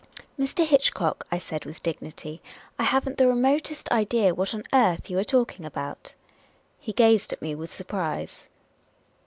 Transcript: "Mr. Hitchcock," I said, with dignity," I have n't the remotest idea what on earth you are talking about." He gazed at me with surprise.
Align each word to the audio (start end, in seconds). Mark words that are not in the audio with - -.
"Mr. 0.41 0.65
Hitchcock," 0.65 1.27
I 1.31 1.37
said, 1.37 1.63
with 1.63 1.83
dignity," 1.83 2.41
I 2.79 2.85
have 2.85 3.07
n't 3.07 3.19
the 3.19 3.27
remotest 3.27 3.87
idea 3.91 4.33
what 4.33 4.51
on 4.55 4.63
earth 4.73 5.11
you 5.11 5.19
are 5.19 5.23
talking 5.23 5.63
about." 5.63 6.15
He 6.79 6.91
gazed 6.91 7.31
at 7.31 7.41
me 7.43 7.53
with 7.53 7.71
surprise. 7.71 8.47